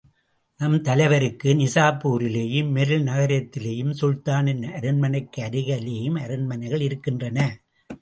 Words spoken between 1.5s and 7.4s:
நிசாப்பூரிலேயும், Merrill நகரத்திலேயும், சுல்தானின் அரண்மனைக்கு அருகிலேயும் அரண்மனைகள் இருக்கின்றன.